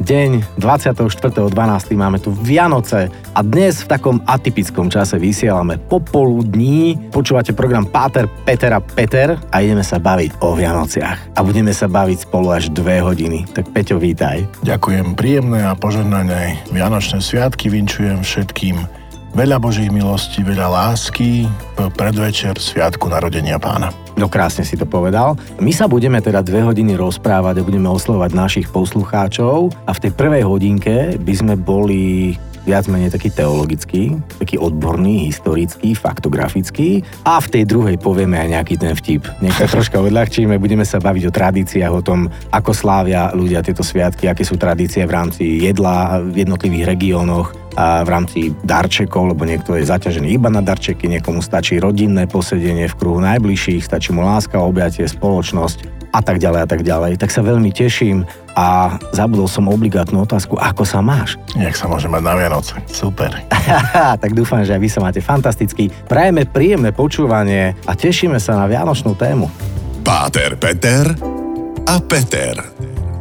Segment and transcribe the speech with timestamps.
[0.00, 1.54] deň 24.12.
[1.94, 6.98] máme tu Vianoce a dnes v takom atypickom čase vysielame popoludní.
[7.14, 11.38] Počúvate program Páter, Peter a Peter a ideme sa baviť o Vianociach.
[11.38, 13.46] A budeme sa baviť spolu až dve hodiny.
[13.54, 14.42] Tak Peťo, vítaj.
[14.66, 19.03] Ďakujem, príjemné a požehnané Vianočné sviatky vinčujem všetkým.
[19.34, 23.90] Veľa Božích milostí, veľa lásky v predvečer Sviatku narodenia pána.
[24.14, 25.34] No krásne si to povedal.
[25.58, 30.12] My sa budeme teda dve hodiny rozprávať a budeme oslovať našich poslucháčov a v tej
[30.14, 37.48] prvej hodinke by sme boli viac menej taký teologický, taký odborný, historický, faktografický a v
[37.48, 39.24] tej druhej povieme aj nejaký ten vtip.
[39.44, 43.84] Nech sa troška odľahčíme, budeme sa baviť o tradíciách, o tom, ako slávia ľudia tieto
[43.84, 49.42] sviatky, aké sú tradície v rámci jedla v jednotlivých regiónoch, a v rámci darčekov, lebo
[49.42, 54.22] niekto je zaťažený iba na darčeky, niekomu stačí rodinné posedenie v kruhu najbližších, stačí mu
[54.22, 57.18] láska, objatie, spoločnosť a tak ďalej a tak ďalej.
[57.18, 58.22] Tak sa veľmi teším
[58.54, 61.34] a zabudol som obligátnu otázku, ako sa máš?
[61.58, 62.78] Nech sa môže mať na Vianoce.
[62.86, 63.34] Super.
[64.22, 65.90] tak dúfam, že aj vy sa máte fantasticky.
[66.06, 69.50] Prajeme príjemné počúvanie a tešíme sa na vianočnú tému.
[70.06, 71.10] Páter Peter
[71.90, 72.62] a Peter.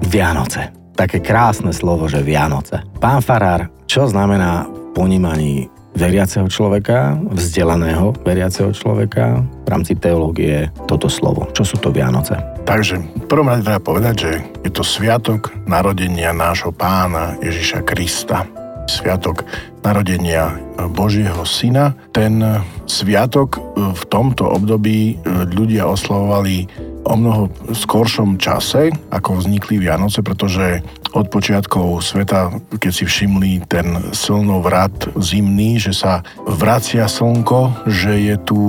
[0.06, 0.70] Vianoce.
[0.94, 2.86] Také krásne slovo, že Vianoce.
[3.02, 11.50] Pán Farár, čo znamená ponímaní veriaceho človeka, vzdelaného veriaceho človeka v rámci teológie toto slovo.
[11.54, 12.53] Čo sú to Vianoce?
[12.64, 18.46] Takže prvom rade treba povedať, že je to sviatok narodenia nášho pána Ježiša Krista.
[18.86, 19.42] Sviatok
[19.82, 20.54] narodenia
[20.94, 21.98] Božieho syna.
[22.14, 22.46] Ten
[22.86, 25.18] sviatok v tomto období
[25.50, 26.70] ľudia oslavovali
[27.10, 32.50] o mnoho skoršom čase, ako vznikli Vianoce, pretože od počiatkov sveta,
[32.82, 38.60] keď si všimli ten slnovrat zimný, že sa vracia slnko, že je tu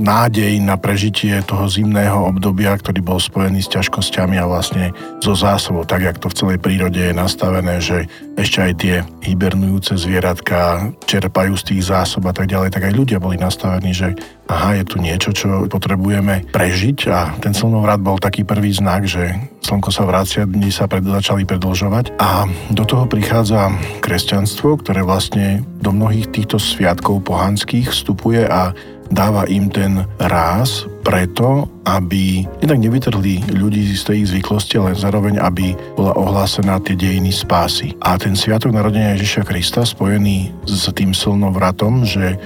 [0.00, 5.84] nádej na prežitie toho zimného obdobia, ktorý bol spojený s ťažkosťami a vlastne so zásobou,
[5.84, 8.08] tak jak to v celej prírode je nastavené, že
[8.40, 13.20] ešte aj tie hibernujúce zvieratka čerpajú z tých zásob a tak ďalej, tak aj ľudia
[13.20, 14.16] boli nastavení, že
[14.48, 16.98] aha, je tu niečo, čo potrebujeme prežiť.
[17.12, 21.46] A ten slnovrat bol taký prvý znak, že slnko sa vracia, dni sa pred, začali
[21.46, 21.89] predlžovať
[22.22, 28.70] a do toho prichádza kresťanstvo, ktoré vlastne do mnohých týchto sviatkov pohanských vstupuje a
[29.10, 35.74] dáva im ten ráz preto, aby jednak nevytrhli ľudí z tej zvyklosti, ale zároveň, aby
[35.96, 37.96] bola ohlásená tie dejiny spásy.
[38.04, 42.36] A ten sviatok narodenia Ježiša Krista spojený s tým slnovratom, že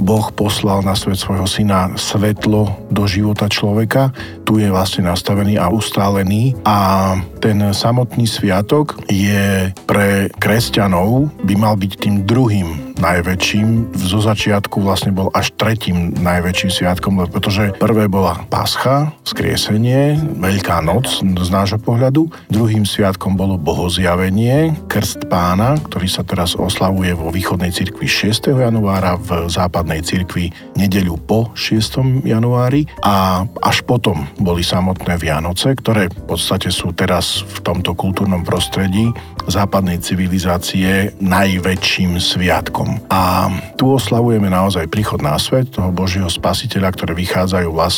[0.00, 4.10] Boh poslal na svet svojho syna svetlo do života človeka,
[4.48, 7.12] tu je vlastne nastavený a ustálený a
[7.44, 13.92] ten samotný sviatok je pre kresťanov by mal byť tým druhým najväčším.
[13.98, 21.22] Zo začiatku vlastne bol až tretím najväčším sviatkom, pretože prvé bola Pascha, skriesenie, Veľká noc
[21.22, 22.26] z nášho pohľadu.
[22.50, 28.54] Druhým sviatkom bolo Bohozjavenie, Krst pána, ktorý sa teraz oslavuje vo východnej cirkvi 6.
[28.54, 32.26] januára, v západnej cirkvi nedeľu po 6.
[32.26, 38.42] januári a až potom boli samotné Vianoce, ktoré v podstate sú teraz v tomto kultúrnom
[38.42, 39.14] prostredí
[39.46, 42.96] západnej civilizácie najväčším sviatkom.
[43.12, 47.93] A tu oslavujeme naozaj príchod na svet toho Božieho spasiteľa, ktoré vychádzajú vlastne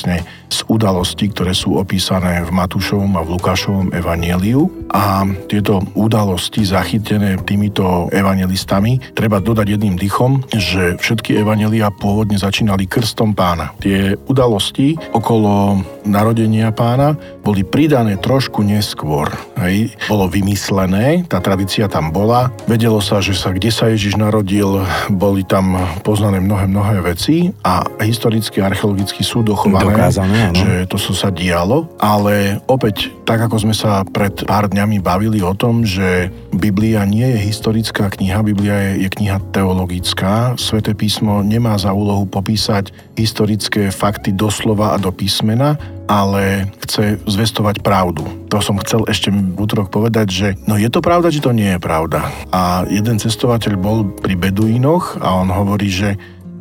[0.47, 4.89] z udalostí, ktoré sú opísané v Matúšovom a v Lukášovom evanieliu.
[4.93, 12.87] A tieto udalosti zachytené týmito evangelistami treba dodať jedným dychom, že všetky evanelia pôvodne začínali
[12.87, 13.75] krstom pána.
[13.83, 19.27] Tie udalosti okolo narodenia pána boli pridané trošku neskôr.
[19.59, 19.99] Hej.
[20.07, 22.55] Bolo vymyslené, tá tradícia tam bola.
[22.71, 25.75] Vedelo sa, že sa kde sa Ježiš narodil, boli tam
[26.07, 29.43] poznané mnohé, mnohé veci a historicky a archeologicky sú
[29.87, 35.39] Dokázané, že to sa dialo, ale opäť, tak ako sme sa pred pár dňami bavili
[35.43, 40.59] o tom, že Biblia nie je historická kniha, Biblia je, je kniha teologická.
[40.59, 47.83] Sveté písmo nemá za úlohu popísať historické fakty doslova a do písmena, ale chce zvestovať
[47.83, 48.23] pravdu.
[48.51, 51.75] To som chcel ešte v útorok povedať, že no je to pravda, či to nie
[51.75, 52.31] je pravda.
[52.55, 56.15] A jeden cestovateľ bol pri Beduínoch a on hovorí, že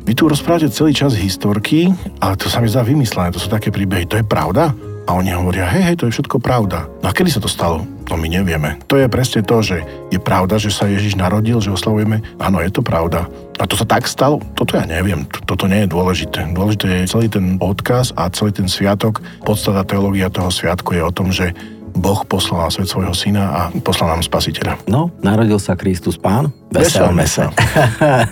[0.06, 1.90] vy tu rozprávate celý čas historky,
[2.22, 4.70] ale to sa mi zdá vymyslené, to sú také príbehy, to je pravda?
[5.06, 6.86] A oni hovoria, hej, hej, to je všetko pravda.
[7.02, 7.86] No a kedy sa to stalo?
[8.10, 8.78] No my nevieme.
[8.90, 12.22] To je presne to, že je pravda, že sa Ježiš narodil, že oslavujeme.
[12.42, 13.30] Áno, je to pravda.
[13.58, 14.42] A to sa tak stalo?
[14.58, 15.26] Toto ja neviem.
[15.46, 16.50] Toto nie je dôležité.
[16.50, 19.22] Dôležité je celý ten odkaz a celý ten sviatok.
[19.46, 21.54] Podstata teológia toho sviatku je o tom, že
[21.96, 24.84] Boh poslal na svet svojho syna a poslal nám spasiteľa.
[24.84, 26.52] No, narodil sa Kristus Pán.
[26.68, 27.48] Veselme sa.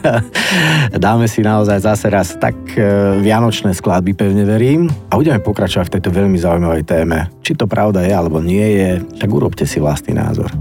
[1.05, 2.85] Dáme si naozaj zase raz tak e,
[3.25, 4.93] vianočné skladby, pevne verím.
[5.09, 7.33] A budeme pokračovať v tejto veľmi zaujímavej téme.
[7.41, 10.53] Či to pravda je, alebo nie je, tak urobte si vlastný názor.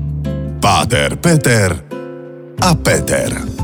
[0.63, 1.75] Páter, Peter
[2.63, 3.62] a Peter.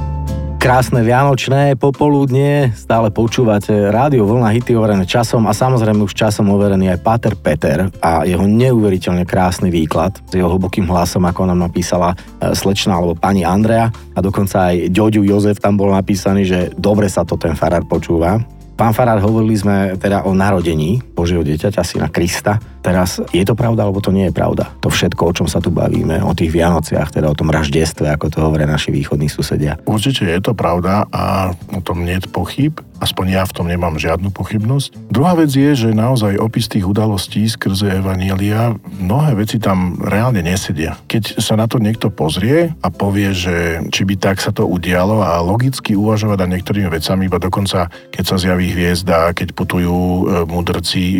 [0.59, 6.91] Krásne vianočné popoludnie, stále počúvate rádio Vlna hity overené časom a samozrejme už časom overený
[6.91, 12.11] aj Pater Peter a jeho neuveriteľne krásny výklad s jeho hlbokým hlasom, ako nám napísala
[12.11, 13.87] e, slečna alebo pani Andrea.
[13.87, 18.43] A dokonca aj Ďoďu Jozef tam bol napísaný, že dobre sa to ten farár počúva.
[18.79, 22.63] Pán Farár, hovorili sme teda o narodení Božieho dieťaťa, syna Krista.
[22.79, 24.71] Teraz je to pravda, alebo to nie je pravda?
[24.79, 28.31] To všetko, o čom sa tu bavíme, o tých Vianociach, teda o tom raždestve, ako
[28.31, 29.75] to hovoria naši východní susedia.
[29.83, 32.79] Určite je to pravda a o tom nie je pochyb.
[32.99, 35.07] Aspoň ja v tom nemám žiadnu pochybnosť.
[35.07, 40.99] Druhá vec je, že naozaj opis tých udalostí skrze Evanielia, mnohé veci tam reálne nesedia.
[41.07, 45.23] Keď sa na to niekto pozrie a povie, že či by tak sa to udialo
[45.23, 50.23] a logicky uvažovať nad niektorými vecami, iba dokonca keď sa zjaví hviezda, keď putujú e,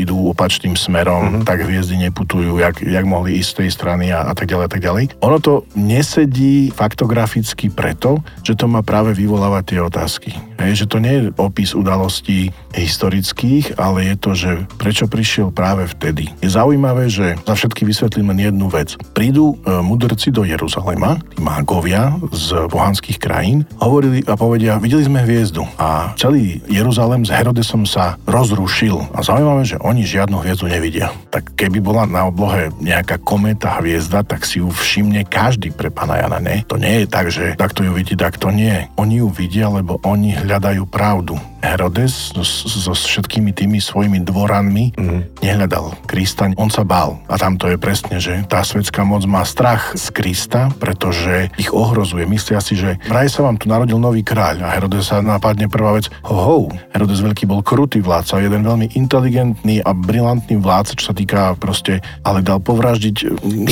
[0.04, 1.46] idú opačným smerom, mm-hmm.
[1.48, 4.72] tak hviezdy neputujú, jak, jak mohli ísť z tej strany a, a tak ďalej a
[4.72, 5.04] tak ďalej.
[5.26, 10.49] Ono to nesedí faktograficky preto, že to má práve vyvolávať tie otázky.
[10.60, 15.88] Hej, že to nie je opis udalostí historických, ale je to, že prečo prišiel práve
[15.88, 16.28] vtedy.
[16.44, 19.00] Je zaujímavé, že za všetky vysvetlím len jednu vec.
[19.16, 25.24] Prídu e, mudrci do Jeruzalema, tí mágovia z pohanských krajín, hovorili a povedia, videli sme
[25.24, 29.16] hviezdu a celý Jeruzalem s Herodesom sa rozrušil.
[29.16, 31.16] A zaujímavé, že oni žiadnu hviezdu nevidia.
[31.32, 36.20] Tak keby bola na oblohe nejaká kometa hviezda, tak si ju všimne každý pre pána
[36.20, 36.68] Jana, ne?
[36.68, 38.92] To nie je tak, že takto ju vidí, takto nie.
[39.00, 41.38] Oni ju vidia, lebo oni hľadajú pravdu.
[41.60, 45.44] Herodes so, so všetkými tými svojimi dvoranmi mm.
[45.44, 47.20] nehľadal Krista, on sa bál.
[47.28, 51.72] A tam to je presne, že tá svetská moc má strach z Krista, pretože ich
[51.72, 52.24] ohrozuje.
[52.28, 55.96] Myslia si, že vraj sa vám tu narodil nový kráľ a Herodes sa napadne prvá
[55.96, 56.60] vec, ho, ho.
[56.96, 62.00] Herodes veľký bol krutý vládca, jeden veľmi inteligentný a brilantný vládca, čo sa týka proste,
[62.24, 63.16] ale dal povraždiť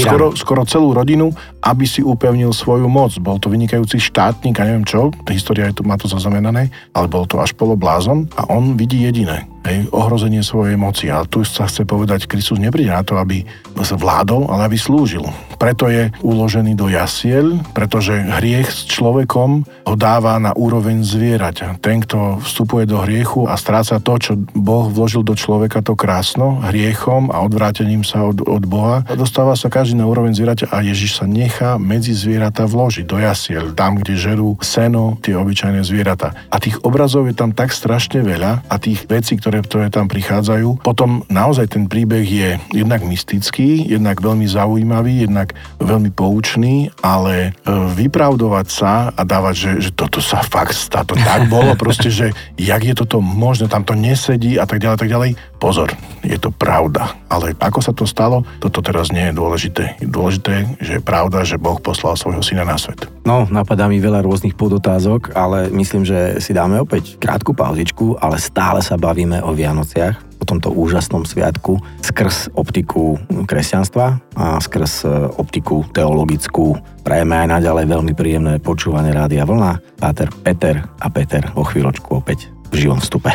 [0.01, 1.31] skoro, skoro celú rodinu,
[1.63, 3.15] aby si upevnil svoju moc.
[3.19, 7.27] Bol to vynikajúci štátnik a neviem čo, história je tu, má to zaznamenané, ale bol
[7.27, 11.11] to až poloblázon a on vidí jediné hej, ohrozenie svojej moci.
[11.11, 13.43] A tu sa chce povedať, Kristus nepríde na to, aby
[13.77, 15.27] vládol, ale aby slúžil.
[15.57, 21.81] Preto je uložený do jasiel, pretože hriech s človekom ho dáva na úroveň zvieraťa.
[21.81, 26.61] Ten, kto vstupuje do hriechu a stráca to, čo Boh vložil do človeka, to krásno,
[26.69, 31.21] hriechom a odvrátením sa od, od Boha, dostáva sa každý na úroveň zvieraťa a Ježiš
[31.21, 36.37] sa nechá medzi zvieratá vložiť do jasiel, tam, kde žerú seno, tie obyčajné zvieratá.
[36.53, 40.07] A tých obrazov je tam tak strašne veľa a tých vecí, ktoré ktoré, ktoré tam
[40.09, 40.83] prichádzajú.
[40.83, 47.71] Potom naozaj ten príbeh je jednak mystický, jednak veľmi zaujímavý, jednak veľmi poučný, ale e,
[47.95, 52.33] vypravdovať sa a dávať, že, že toto sa fakt stá, to tak bolo, proste, že
[52.59, 55.31] jak je toto možné, tam to nesedí a tak ďalej, tak ďalej.
[55.57, 55.89] Pozor,
[56.21, 57.17] je to pravda.
[57.33, 59.97] Ale ako sa to stalo, toto teraz nie je dôležité.
[59.97, 63.09] Je dôležité, že je pravda, že Boh poslal svojho syna na svet.
[63.25, 68.37] No, napadá mi veľa rôznych podotázok, ale myslím, že si dáme opäť krátku pauzičku, ale
[68.37, 75.09] stále sa bavíme o Vianociach, o tomto úžasnom sviatku skrz optiku kresťanstva a skrz e,
[75.37, 76.77] optiku teologickú.
[77.01, 79.97] Prajeme aj naďalej veľmi príjemné počúvanie Rádia Vlna.
[79.97, 83.33] Páter Peter a Peter o chvíľočku opäť v živom vstupe.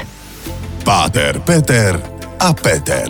[0.82, 1.99] Páter Peter
[2.38, 3.09] a Peter.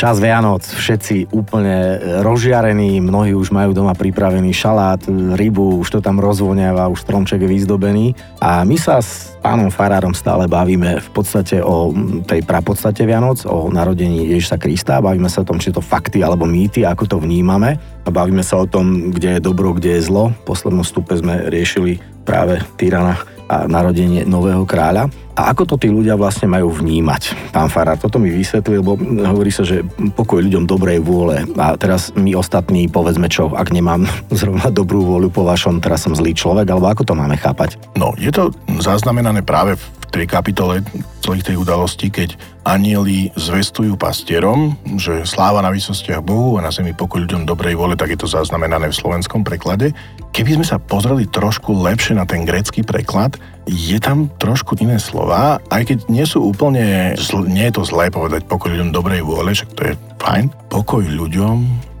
[0.00, 5.04] Čas Vianoc, všetci úplne rozžiarení, mnohí už majú doma pripravený šalát,
[5.36, 8.16] rybu, už to tam rozvoniava, už stromček je vyzdobený.
[8.40, 11.92] A my sa s pánom Farárom stále bavíme v podstate o
[12.24, 16.48] tej prapodstate Vianoc, o narodení Ježiša Krista, bavíme sa o tom, či to fakty alebo
[16.48, 17.76] mýty, ako to vnímame.
[17.76, 20.32] A bavíme sa o tom, kde je dobro, kde je zlo.
[20.32, 25.10] V poslednom stupe sme riešili práve tyrana a narodenie nového kráľa.
[25.40, 27.48] A ako to tí ľudia vlastne majú vnímať?
[27.48, 29.80] Pán Farár, toto mi vysvetlil, lebo hovorí sa, že
[30.12, 31.48] pokoj ľuďom dobrej vôle.
[31.56, 34.04] A teraz my ostatní, povedzme čo, ak nemám
[34.40, 37.80] zrovna dobrú vôľu po vašom, teraz som zlý človek, alebo ako to máme chápať?
[37.96, 38.52] No, je to
[38.84, 40.84] zaznamenané práve v tej kapitole
[41.24, 42.36] celých tej udalostí, keď
[42.68, 47.96] anieli zvestujú pastierom, že sláva na výsostiach Bohu a na zemi pokoj ľuďom dobrej vole,
[47.96, 49.96] tak je to zaznamenané v slovenskom preklade.
[50.34, 55.60] Keby sme sa pozreli trošku lepšie na ten grecký preklad, je tam trošku iné slova,
[55.68, 59.52] aj keď nie sú úplne, zl- nie je to zlé povedať pokoj ľuďom dobrej vôle,
[59.52, 60.44] však to je fajn.
[60.72, 61.56] Pokoj ľuďom,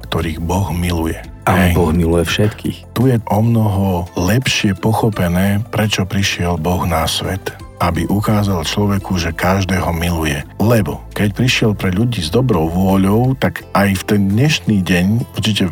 [0.08, 1.20] ktorých Boh miluje.
[1.48, 2.94] A Boh miluje všetkých.
[2.94, 9.32] Tu je o mnoho lepšie pochopené, prečo prišiel Boh na svet aby ukázal človeku, že
[9.32, 10.44] každého miluje.
[10.60, 15.06] Lebo keď prišiel pre ľudí s dobrou vôľou, tak aj v ten dnešný deň
[15.36, 15.64] určite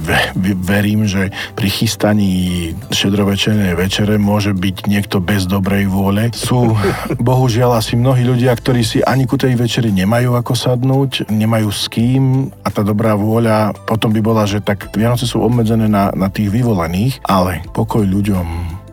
[0.64, 6.32] verím, že pri chystaní šedrovečernej večere môže byť niekto bez dobrej vôle.
[6.32, 6.74] Sú
[7.20, 11.86] bohužiaľ asi mnohí ľudia, ktorí si ani ku tej večeri nemajú ako sadnúť, nemajú s
[11.92, 16.28] kým a tá dobrá vôľa potom by bola, že tak Vianoce sú obmedzené na, na
[16.32, 18.46] tých vyvolených, ale pokoj ľuďom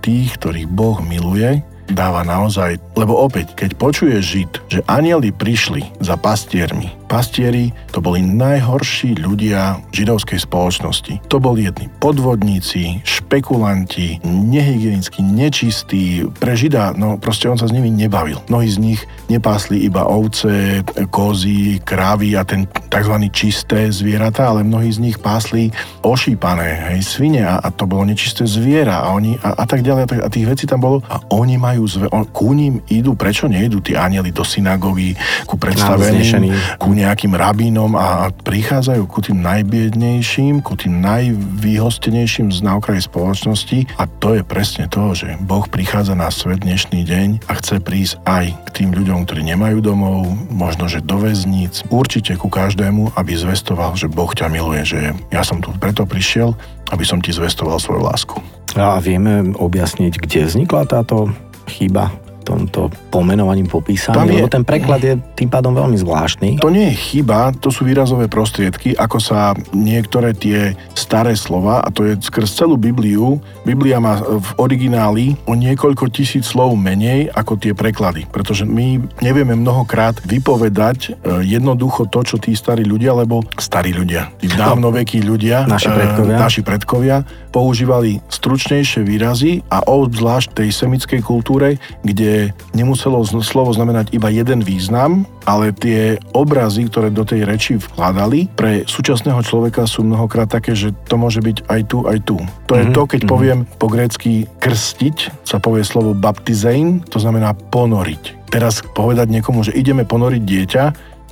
[0.03, 6.17] tých, ktorých Boh miluje, dáva naozaj, lebo opäť, keď počuje Žid, že anieli prišli za
[6.17, 11.21] pastiermi, pastieri to boli najhorší ľudia židovskej spoločnosti.
[11.29, 16.25] To boli jedni podvodníci, špekulanti, nehygienicky nečistí.
[16.27, 18.41] Pre Žida, no proste on sa s nimi nebavil.
[18.49, 20.81] Mnohí z nich nepásli iba ovce,
[21.13, 23.15] kozy, krávy a ten tzv.
[23.31, 25.69] čisté zvieratá, ale mnohí z nich pásli
[26.01, 30.03] ošípané, hej, svine a, a to bolo nečisté zviera a, oni, a, a tak ďalej
[30.05, 33.19] a, tak, a tých vecí tam bolo a oni majú zve, on, ku ním idú,
[33.19, 39.43] prečo nejdú tí anieli do synagógy ku predstaveným, ku nejakým rabínom a prichádzajú ku tým
[39.43, 43.79] najbiednejším, ku tým najvýhostenejším z náokraji spoločnosti?
[43.99, 48.23] A to je presne to, že Boh prichádza na svet dnešný deň a chce prísť
[48.23, 53.35] aj k tým ľuďom, ktorí nemajú domov, možno, že do väzníc, určite ku každému, aby
[53.35, 54.99] zvestoval, že Boh ťa miluje, že
[55.33, 56.55] ja som tu preto prišiel,
[56.93, 58.37] aby som ti zvestoval svoju lásku.
[58.75, 61.31] A vieme objasniť, kde vznikla táto
[61.67, 62.11] chyba
[62.45, 66.61] tomto pomenovaním, popísaním, lebo ten preklad je tým pádom veľmi zvláštny.
[66.61, 71.89] To nie je chyba, to sú výrazové prostriedky, ako sa niektoré tie staré slova, a
[71.89, 77.57] to je skrz celú Bibliu, Biblia má v origináli o niekoľko tisíc slov menej ako
[77.57, 81.09] tie preklady, pretože my nevieme mnohokrát vypovedať e,
[81.41, 86.61] jednoducho to, čo tí starí ľudia, lebo starí ľudia, tí dávnovekí ľudia, naši predkovia, naši
[86.61, 87.17] predkovia
[87.49, 92.34] používali stručnejšie výrazy a obzvlášť tej semickej kultúre, kde
[92.73, 98.83] nemuselo slovo znamenať iba jeden význam, ale tie obrazy, ktoré do tej reči vkladali, pre
[98.85, 102.37] súčasného človeka sú mnohokrát také, že to môže byť aj tu, aj tu.
[102.69, 102.95] To je mm-hmm.
[102.97, 103.35] to, keď mm-hmm.
[103.35, 108.49] poviem po grécky krstiť, sa povie slovo baptizein, to znamená ponoriť.
[108.49, 110.83] Teraz povedať niekomu, že ideme ponoriť dieťa,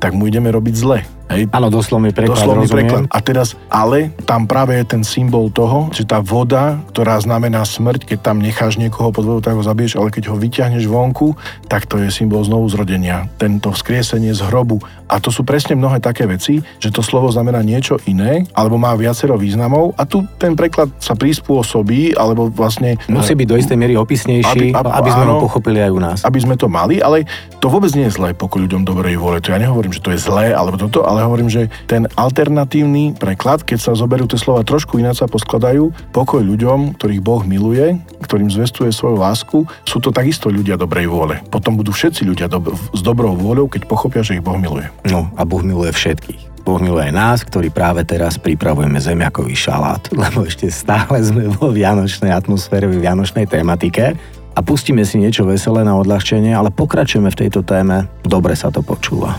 [0.03, 1.00] tak mu ideme robiť zle.
[1.32, 1.50] Hej.
[1.56, 3.03] Áno, doslovný preklad, doslovný preklad.
[3.08, 8.06] A teraz, ale tam práve je ten symbol toho, že tá voda, ktorá znamená smrť,
[8.06, 11.34] keď tam necháš niekoho pod vodou, tak ho zabiješ, ale keď ho vyťahneš vonku,
[11.72, 13.32] tak to je symbol znovu zrodenia.
[13.39, 14.84] Tento vzkriesenie z hrobu.
[15.08, 18.92] A to sú presne mnohé také veci, že to slovo znamená niečo iné, alebo má
[18.98, 22.98] viacero významov a tu ten preklad sa prispôsobí, alebo vlastne...
[23.06, 26.00] Musí byť do istej miery opisnejší, aby, aby, aby sme áno, ho pochopili aj u
[26.01, 26.18] nás.
[26.25, 27.25] Aby sme to mali, ale
[27.62, 29.38] to vôbec nie je zlé, pokoj ľuďom dobrej vôle.
[29.39, 33.62] To ja nehovorím, že to je zlé, alebo toto, ale hovorím, že ten alternatívny preklad,
[33.62, 38.50] keď sa zoberú tie slova trošku ináč sa poskladajú, pokoj ľuďom, ktorých Boh miluje, ktorým
[38.50, 41.38] zvestuje svoju lásku, sú to takisto ľudia dobrej vôle.
[41.53, 44.89] Potom budú všetci ľudia dob- s dobrou vôľou, keď pochopia, že ich Boh miluje.
[45.05, 46.53] No a Boh miluje všetkých.
[46.63, 52.32] Boh miluje nás, ktorí práve teraz pripravujeme zemiakový šalát, lebo ešte stále sme vo vianočnej
[52.32, 54.15] atmosfére, v vianočnej tematike
[54.55, 58.08] a pustíme si niečo veselé na odľahčenie, ale pokračujeme v tejto téme.
[58.24, 59.36] Dobre sa to počúva.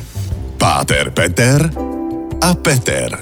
[0.65, 1.61] Páter Peter
[2.41, 3.13] a Peter.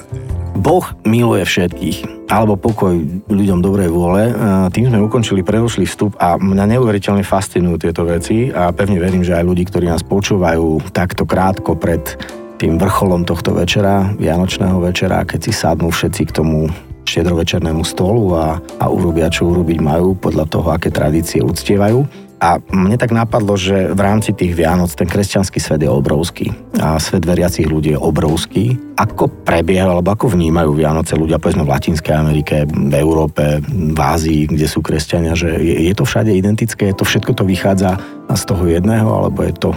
[0.54, 2.94] Boh miluje všetkých, alebo pokoj
[3.26, 4.30] ľuďom dobrej vôle.
[4.70, 9.34] Tým sme ukončili predošlý vstup a mňa neuveriteľne fascinujú tieto veci a pevne verím, že
[9.34, 12.14] aj ľudí, ktorí nás počúvajú takto krátko pred
[12.62, 16.70] tým vrcholom tohto večera, Vianočného večera, keď si sadnú všetci k tomu
[17.10, 22.21] štedrovečernému stolu a, a urobia, čo urobiť majú podľa toho, aké tradície uctievajú.
[22.42, 26.50] A mne tak napadlo, že v rámci tých Vianoc ten kresťanský svet je obrovský
[26.82, 28.74] a svet veriacich ľudí je obrovský.
[28.98, 34.50] Ako prebieha, alebo ako vnímajú Vianoce ľudia, povedzme v Latinskej Amerike, v Európe, v Ázii,
[34.50, 38.64] kde sú kresťania, že je, je to všade identické, to všetko to vychádza z toho
[38.64, 39.70] jedného, alebo je to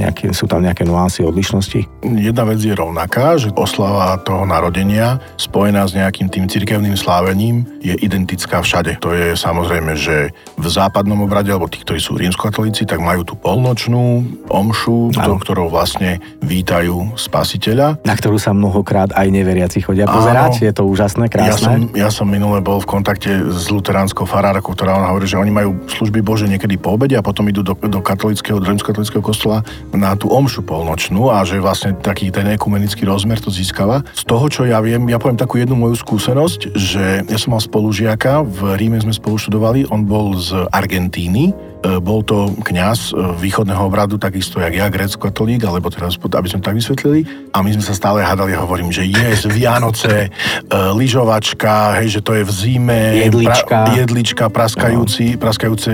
[0.00, 1.84] nejaké, sú tam nejaké nuancy, odlišnosti?
[2.02, 7.92] Jedna vec je rovnaká, že oslava toho narodenia spojená s nejakým tým cirkevným slávením je
[8.00, 8.96] identická všade.
[9.04, 13.34] To je samozrejme, že v západnom obrade, alebo tí, ktorí sú rímskokatolíci, tak majú tú
[13.36, 18.00] polnočnú omšu, do ktorou vlastne vítajú spasiteľa.
[18.04, 20.64] Na ktorú sa mnohokrát aj neveriaci chodia pozerať.
[20.64, 21.52] Je to úžasné, krásne.
[21.52, 25.40] Ja som, ja som minule bol v kontakte s luteránskou farárkou, ktorá ona hovorí, že
[25.40, 29.20] oni majú služby Bože niekedy po obede a potom idú do, do katolického, do rímskokatolického
[29.20, 34.06] kostola na tú omšu polnočnú a že vlastne taký ten ekumenický rozmer to získava.
[34.14, 37.62] Z toho, čo ja viem, ja poviem takú jednu moju skúsenosť, že ja som mal
[37.62, 44.20] spolužiaka, v Ríme sme spolu študovali, on bol z Argentíny bol to kňaz východného obradu,
[44.20, 47.24] takisto jak ja, grécko-katolík, alebo teraz, aby sme tak vysvetlili.
[47.56, 50.28] A my sme sa stále hádali hovorím, že je z Vianoce,
[50.70, 55.40] lyžovačka, hej, že to je v zime, jedlička, pra, jedlička praskajúci, no.
[55.40, 55.90] praskajúce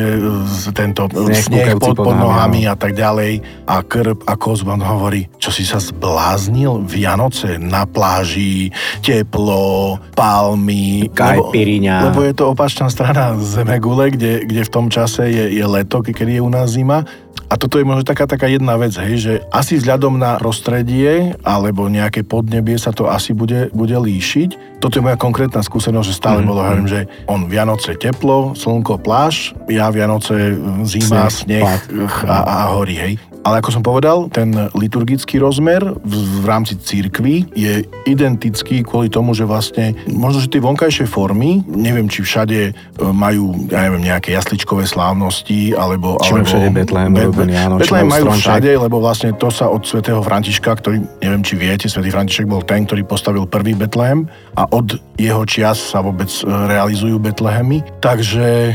[0.75, 3.40] tento sneh pod, pod nohami a tak ďalej.
[3.66, 6.83] A krb a kozban hovorí, čo si sa zbláznil?
[6.87, 11.07] Vianoce na pláži, teplo, palmy.
[11.14, 12.11] Kajpiriňa.
[12.11, 16.00] Lebo, lebo je to opačná strana Zemegule, kde, kde v tom čase je, je leto,
[16.00, 17.04] kedy je u nás zima.
[17.47, 21.87] A toto je možno taká, taká jedna vec, hej, že asi vzhľadom na prostredie alebo
[21.87, 24.83] nejaké podnebie sa to asi bude, bude líšiť.
[24.83, 26.50] Toto je moja konkrétna skúsenosť, že stále mm-hmm.
[26.50, 30.59] bolo, hovorím, že on Vianoce teplo, slnko, pláž, ja Vianoce
[30.90, 33.14] zima, sneh, sneh a, a hory, hej.
[33.47, 39.38] Ale ako som povedal, ten liturgický rozmer v, v rámci církvy je identický kvôli tomu,
[39.38, 42.73] že vlastne možno, že tie vonkajšie formy, neviem, či všade e,
[43.15, 46.19] majú, ja neviem, nejaké jasličkové slávnosti, alebo...
[46.26, 47.79] Či alebo všade Betlehem urobený, áno.
[47.79, 48.43] Betlehem majú stromček.
[48.50, 52.67] všade, lebo vlastne to sa od svätého Františka, ktorý, neviem, či viete, svätý František bol
[52.67, 54.26] ten, ktorý postavil prvý Betlehem
[54.59, 57.87] a od jeho čias sa vôbec e, realizujú Betlehemy.
[58.03, 58.75] Takže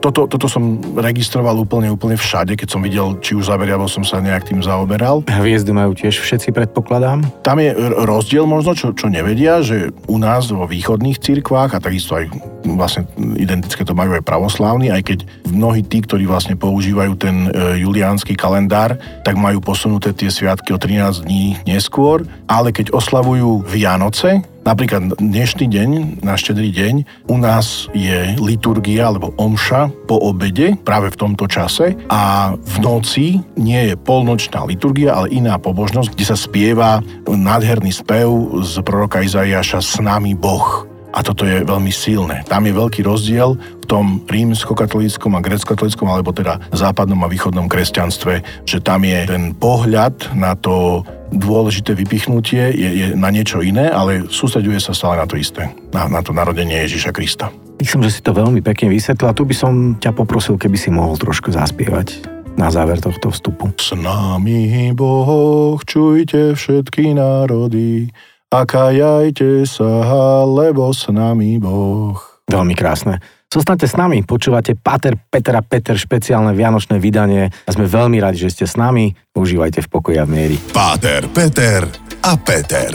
[0.00, 4.22] toto, toto som registroval úplne, úplne všade, keď som videl, či už záber, som sa
[4.22, 5.26] nejak tým zaoberal.
[5.26, 7.26] Hviezdy majú tiež všetci, predpokladám.
[7.42, 7.74] Tam je
[8.06, 12.30] rozdiel možno, čo, čo nevedia, že u nás vo východných cirkvách a takisto aj
[12.62, 15.18] vlastne identické to majú aj pravoslávni, aj keď
[15.50, 20.78] mnohí tí, ktorí vlastne používajú ten e, juliánsky kalendár, tak majú posunuté tie sviatky o
[20.78, 25.90] 13 dní neskôr, ale keď oslavujú Vianoce, Napríklad dnešný deň,
[26.26, 26.94] na štedrý deň,
[27.30, 33.38] u nás je liturgia alebo omša po obede práve v tomto čase a v noci
[33.54, 36.98] nie je polnočná liturgia, ale iná pobožnosť, kde sa spieva
[37.30, 38.26] nádherný spev
[38.66, 40.82] z proroka Izaiáša S nami Boh.
[41.14, 42.42] A toto je veľmi silné.
[42.50, 48.66] Tam je veľký rozdiel v tom rímsko-katolíckom a grecko-katolíckom, alebo teda západnom a východnom kresťanstve,
[48.68, 54.26] že tam je ten pohľad na to dôležité vypichnutie, je, je na niečo iné, ale
[54.30, 57.50] sústreďuje sa stále na to isté, na, na to narodenie Ježiša Krista.
[57.76, 60.88] Myslím, že si to veľmi pekne vysvetlil a tu by som ťa poprosil, keby si
[60.88, 63.68] mohol trošku zaspievať na záver tohto vstupu.
[63.76, 68.08] S nami Boh, čujte všetky národy,
[68.46, 72.14] a kajajte sa, lebo s nami Boh.
[72.46, 73.18] Veľmi krásne.
[73.46, 78.50] Zostaňte s nami, počúvate Pater Petra Peter špeciálne vianočné vydanie a sme veľmi radi, že
[78.50, 79.14] ste s nami.
[79.38, 80.56] Užívajte v pokoji a v miery.
[80.74, 81.86] Páter Peter
[82.26, 82.90] a Peter.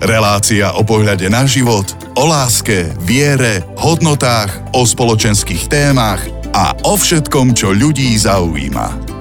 [0.00, 1.84] Relácia o pohľade na život,
[2.16, 6.24] o láske, viere, hodnotách, o spoločenských témach
[6.56, 9.12] a o všetkom, čo ľudí zaujíma.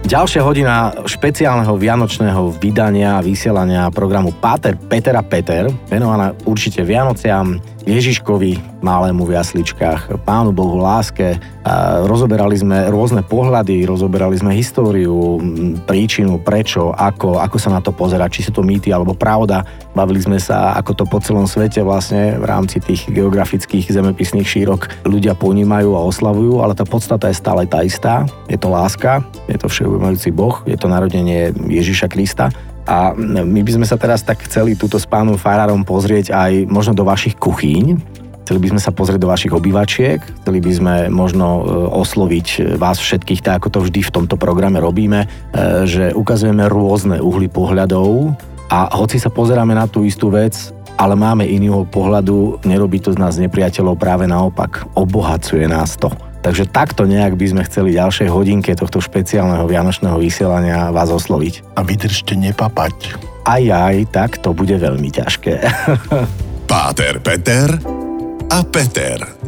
[0.00, 7.62] Ďalšia hodina špeciálneho vianočného vydania a vysielania programu Páter Peter a Peter, venovaná určite Vianociam,
[7.88, 11.40] Ježiškovi, malému v jasličkách, Pánu Bohu, láske.
[12.08, 15.40] Rozoberali sme rôzne pohľady, rozoberali sme históriu,
[15.84, 19.64] príčinu, prečo, ako, ako sa na to pozerať, či sú to mýty alebo pravda.
[19.92, 25.04] Bavili sme sa, ako to po celom svete vlastne v rámci tých geografických zemepisných šírok
[25.08, 28.24] ľudia ponímajú a oslavujú, ale tá podstata je stále tá istá.
[28.48, 32.48] Je to láska, je to všeobjímajúci Boh, je to narodenie Ježiša Krista.
[32.90, 36.90] A my by sme sa teraz tak chceli túto s pánom Farárom pozrieť aj možno
[36.90, 38.02] do vašich kuchyň.
[38.42, 41.62] Chceli by sme sa pozrieť do vašich obývačiek, chceli by sme možno e,
[42.02, 45.26] osloviť vás všetkých, tak ako to vždy v tomto programe robíme, e,
[45.86, 48.34] že ukazujeme rôzne uhly pohľadov
[48.66, 53.22] a hoci sa pozeráme na tú istú vec, ale máme iného pohľadu, nerobí to z
[53.22, 56.10] nás nepriateľov, práve naopak, obohacuje nás to.
[56.40, 61.76] Takže takto nejak by sme chceli ďalšej hodinke tohto špeciálneho vianočného vysielania vás osloviť.
[61.76, 63.16] A vydržte nepapať.
[63.44, 65.60] Aj aj, tak to bude veľmi ťažké.
[66.70, 67.68] Páter Peter
[68.48, 69.39] a Peter.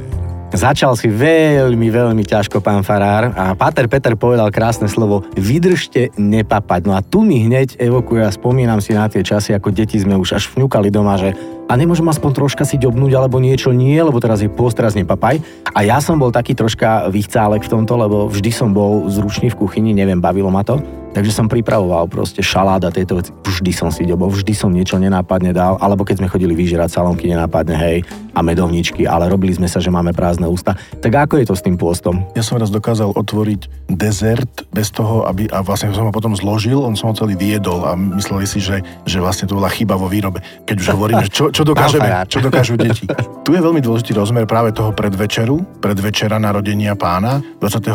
[0.53, 3.33] Začal si veľmi, veľmi ťažko, pán Farár.
[3.33, 6.85] A Páter Peter povedal krásne slovo vydržte nepapať.
[6.85, 10.13] No a tu mi hneď evokuje a spomínam si na tie časy, ako deti sme
[10.13, 11.33] už až vňukali doma, že
[11.67, 15.41] a nemôžem aspoň troška si ďobnúť alebo niečo nie, lebo teraz je post, teraz nepapaj.
[15.73, 19.57] A ja som bol taký troška vychcálek v tomto, lebo vždy som bol zručný v
[19.57, 20.85] kuchyni, neviem, bavilo ma to.
[21.17, 23.33] Takže som pripravoval proste šaláda tejto veci.
[23.53, 27.29] Vždy som si ďobol, vždy som niečo nenápadne dal, alebo keď sme chodili vyžerať salónky
[27.29, 28.01] nenápadne, hej,
[28.33, 30.73] a medovničky, ale robili sme sa, že máme prázdne ústa.
[31.05, 32.25] Tak ako je to s tým pôstom?
[32.33, 36.81] Ja som raz dokázal otvoriť dezert bez toho, aby, a vlastne som ho potom zložil,
[36.81, 40.09] on som ho celý vyjedol a mysleli si, že, že vlastne to bola chyba vo
[40.09, 40.41] výrobe.
[40.65, 43.05] Keď už hovoríme, čo čo dokážeme, čo dokážu deti.
[43.45, 47.93] Tu je veľmi dôležitý rozmer práve toho predvečeru, predvečera narodenia pána, 24.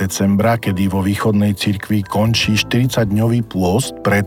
[0.00, 4.26] decembra, kedy vo východnej cirkvi končí 40-dňový pôst pred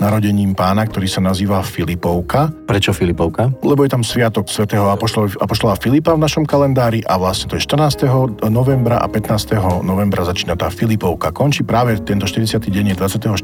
[0.00, 2.48] narodením pána, ktorý sa nazýva Filipovka.
[2.64, 3.52] Prečo Filipovka?
[3.60, 8.08] Lebo je tam sviatok svätého apoštola, Filipa v našom kalendári a vlastne to je 14.
[8.48, 9.84] novembra a 15.
[9.84, 11.30] novembra začína tá Filipovka.
[11.30, 12.58] Končí práve tento 40.
[12.64, 13.36] deň je 24.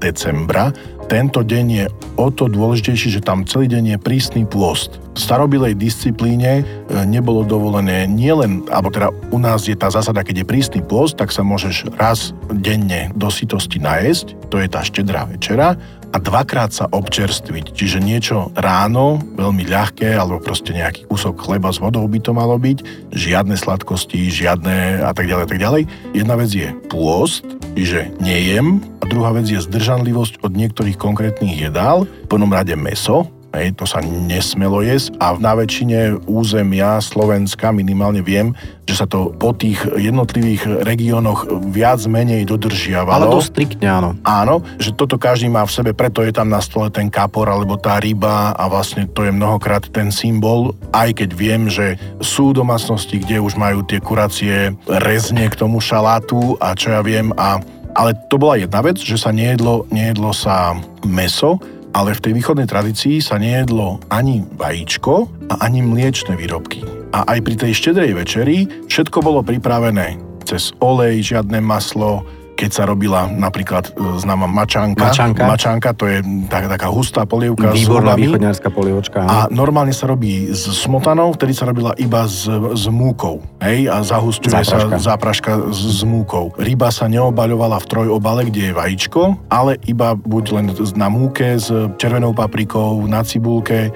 [0.00, 0.72] decembra.
[1.12, 1.84] Tento deň je
[2.16, 4.96] o to dôležitejší, že tam celý deň je prísny pôst.
[5.12, 6.64] V starobilej disciplíne e,
[7.04, 11.28] nebolo dovolené nielen, alebo teda u nás je tá zásada, keď je prísny pôst, tak
[11.28, 15.76] sa môžeš raz denne do sytosti najesť, to je tá štedrá večera,
[16.12, 17.72] a dvakrát sa občerstviť.
[17.72, 22.60] Čiže niečo ráno, veľmi ľahké, alebo proste nejaký kúsok chleba s vodou by to malo
[22.60, 25.82] byť, žiadne sladkosti, žiadne a tak ďalej, a tak ďalej.
[26.12, 32.04] Jedna vec je pôst, čiže nejem, a druhá vec je zdržanlivosť od niektorých konkrétnych jedál,
[32.04, 38.24] v prvom rade meso, Hej, to sa nesmelo jesť a na väčšine územia Slovenska minimálne
[38.24, 38.56] viem,
[38.88, 43.12] že sa to po tých jednotlivých regiónoch viac menej dodržiavalo.
[43.12, 44.10] Ale dosť striktne, áno.
[44.24, 47.76] Áno, že toto každý má v sebe, preto je tam na stole ten kapor alebo
[47.76, 53.20] tá ryba a vlastne to je mnohokrát ten symbol, aj keď viem, že sú domácnosti,
[53.20, 57.60] kde už majú tie kuracie rezne k tomu šalátu a čo ja viem a
[57.92, 60.72] ale to bola jedna vec, že sa nejedlo, nejedlo sa
[61.04, 61.60] meso,
[61.92, 66.82] ale v tej východnej tradícii sa nejedlo ani vajíčko a ani mliečne výrobky.
[67.12, 70.16] A aj pri tej štedrej večeri všetko bolo pripravené
[70.48, 75.08] cez olej, žiadne maslo, keď sa robila napríklad e, známa mačanka.
[75.08, 75.42] Mačanka.
[75.48, 79.24] Mačanka, to je tak, taká hustá polievka Výborná východňarská polievočka.
[79.24, 83.42] A normálne sa robí s smotanou, vtedy sa robila iba s, s múkou.
[83.64, 84.96] Hej, a zahustuje zápraška.
[84.96, 86.52] sa zápraška s, s múkou.
[86.54, 91.72] Ryba sa neobaľovala v trojobale, kde je vajíčko, ale iba buď len na múke s
[91.98, 93.90] červenou paprikou, na cibulke,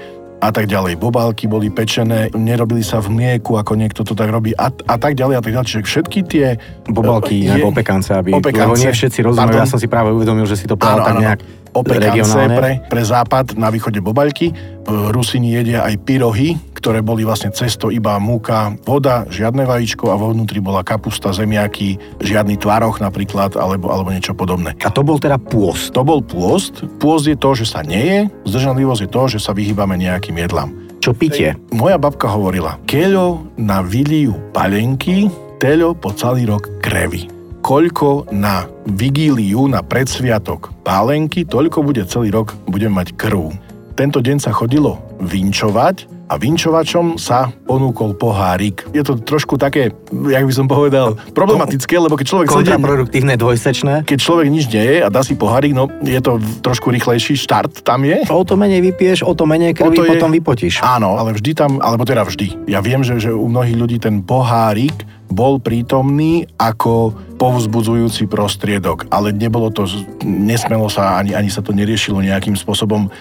[0.46, 0.94] a tak ďalej.
[1.02, 5.18] Bobálky boli pečené, nerobili sa v mlieku, ako niekto to tak robí a, a tak
[5.18, 5.66] ďalej a tak ďalej.
[5.66, 6.46] Čiže všetky tie...
[6.86, 8.30] Bobálky, je, opekance, aby...
[8.30, 11.18] Opekance, lebo nie všetci rozumejú, ja som si práve uvedomil, že si to povedal tak
[11.18, 11.40] nejak
[11.76, 14.50] opekance pre, pre západ, na východe bobaľky.
[14.86, 20.30] Rusini jedia aj pyrohy, ktoré boli vlastne cesto iba múka, voda, žiadne vajíčko a vo
[20.30, 24.78] vnútri bola kapusta, zemiaky, žiadny tvaroch napríklad, alebo, alebo niečo podobné.
[24.86, 25.92] A to bol teda pôst?
[25.92, 26.86] To bol pôst.
[27.02, 30.70] Pôst je to, že sa neje, zdržanlivosť je to, že sa vyhýbame nejakým jedlám.
[31.02, 31.58] Čo pitie?
[31.74, 37.35] Moja babka hovorila, keľo na viliu palenky, teľo po celý rok krevy
[37.66, 43.50] koľko na vigíliu, na predsviatok pálenky, toľko bude celý rok, budem mať krv.
[43.98, 48.82] Tento deň sa chodilo vinčovať a vinčovačom sa ponúkol pohárik.
[48.90, 52.46] Je to trošku také, jak by som povedal, problematické, lebo keď človek...
[52.50, 54.02] Kontraproduktívne, dvojsečné.
[54.02, 57.86] Keď človek nič nie je a dá si pohárik, no je to trošku rýchlejší štart
[57.86, 58.26] tam je.
[58.26, 60.36] O to menej vypieš, o to menej krvi to potom je...
[60.42, 60.74] vypotíš.
[60.82, 62.66] Áno, ale vždy tam, alebo teda vždy.
[62.66, 69.28] Ja viem, že, že u mnohých ľudí ten pohárik bol prítomný ako povzbudzujúci prostriedok, ale
[69.34, 69.84] nebolo to,
[70.24, 73.12] nesmelo sa, ani, ani sa to neriešilo nejakým spôsobom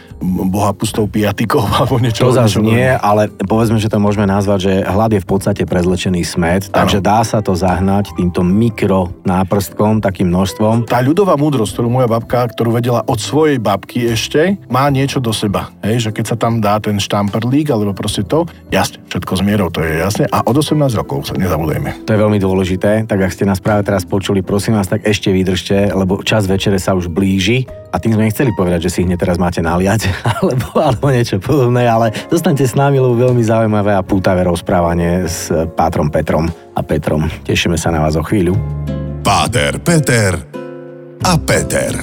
[0.48, 2.32] boha pustou piatikou alebo niečo.
[2.32, 6.22] To zase nie, ale povedzme, že to môžeme nazvať, že hlad je v podstate prezlečený
[6.24, 6.76] smet, ano.
[6.84, 10.88] takže dá sa to zahnať týmto mikro náprstkom, takým množstvom.
[10.88, 15.36] Tá ľudová múdrosť, ktorú moja babka, ktorú vedela od svojej babky ešte, má niečo do
[15.36, 15.72] seba.
[15.84, 19.68] Hej, že keď sa tam dá ten štamperlík, alebo proste to, jasne, všetko s mierou,
[19.70, 20.26] to je jasne.
[20.32, 22.08] A od 18 rokov sa nezabudujeme.
[22.08, 25.32] To je veľmi dôležité, tak ak ste nás práve teraz počuli, prosím vás, tak ešte
[25.32, 29.16] vydržte, lebo čas večere sa už blíži a tým sme nechceli povedať, že si hneď
[29.24, 30.12] teraz máte naliať,
[30.44, 35.48] alebo, alebo niečo podobné, ale zostanete s nami, lebo veľmi zaujímavé a pútavé rozprávanie s
[35.80, 37.32] Pátrom Petrom a Petrom.
[37.48, 38.60] Tešíme sa na vás o chvíľu.
[39.24, 40.36] Páter, Peter
[41.24, 41.96] a Peter.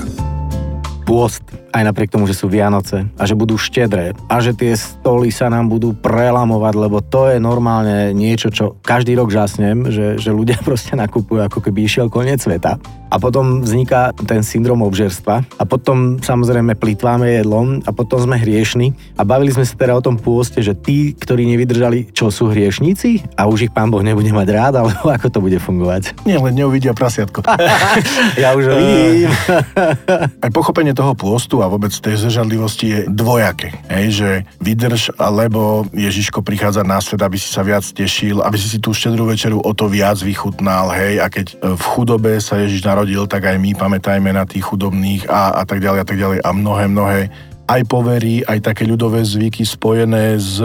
[1.05, 5.33] Pôst aj napriek tomu, že sú Vianoce a že budú štedré a že tie stoly
[5.33, 10.31] sa nám budú prelamovať, lebo to je normálne niečo, čo každý rok žasnem, že, že
[10.31, 12.77] ľudia proste nakupujú ako keby išiel koniec sveta.
[13.13, 18.97] A potom vzniká ten syndrom obžerstva a potom samozrejme plitváme jedlom a potom sme hriešni
[19.21, 23.37] a bavili sme sa teda o tom pôste, že tí, ktorí nevydržali, čo sú hriešníci
[23.37, 26.25] a už ich pán Boh nebude mať rád, alebo ako to bude fungovať.
[26.25, 27.45] Nie, len neuvidia prasiatko.
[28.43, 29.29] ja už vidím.
[30.41, 33.73] Aj pochopenie toho pôstu a vôbec tej zdržanlivosti je dvojaké.
[33.89, 38.67] Hej, že vydrž, alebo Ježiško prichádza na svet, aby si sa viac tešil, aby si
[38.67, 42.83] si tú štedrú večeru o to viac vychutnal, hej, a keď v chudobe sa Ježiš
[42.83, 46.39] narodil, tak aj my pamätajme na tých chudobných a, a tak ďalej a tak ďalej
[46.43, 47.21] a mnohé, mnohé
[47.71, 50.61] aj poverí, aj také ľudové zvyky spojené s